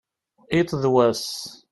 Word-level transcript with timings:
iḍ 0.59 0.69
d 0.81 0.83
wass 0.93 1.27